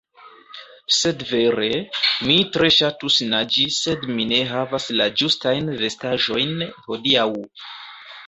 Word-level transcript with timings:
Sed 0.99 1.19
vere, 1.31 1.67
mi 2.29 2.37
tre 2.55 2.69
ŝatus 2.77 3.19
naĝi 3.33 3.67
sed 3.77 4.07
mi 4.15 4.25
ne 4.31 4.41
havas 4.53 4.89
la 5.01 5.09
ĝustajn 5.21 5.69
vestaĵojn 5.83 6.67
hodiaŭ 6.89 7.29